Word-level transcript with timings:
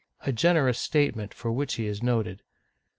—a 0.21 0.31
generous 0.33 0.79
statement 0.79 1.31
for 1.31 1.51
which 1.51 1.75
he 1.75 1.85
is 1.85 2.01
noted. 2.01 2.41